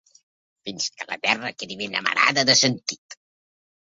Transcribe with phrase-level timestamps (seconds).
[0.69, 3.17] Fins que la terra quedi ben amarada de sentit!